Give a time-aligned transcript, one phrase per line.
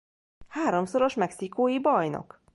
[0.47, 2.41] Háromszoros mexikói bajnok.